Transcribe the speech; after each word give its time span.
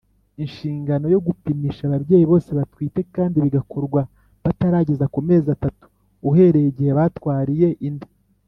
Inshingano 0.43 1.05
yo 1.13 1.19
gupimisha 1.27 1.81
ababyeyi 1.85 2.25
bose 2.31 2.49
batwite 2.57 2.99
kandi 3.15 3.37
bigakorwa 3.45 4.01
batarageza 4.43 5.05
ku 5.13 5.19
mezi 5.27 5.47
atatu 5.55 5.85
uhereye 6.29 6.67
igihe 6.71 6.91
batwariye 6.99 7.69
inda. 7.87 8.07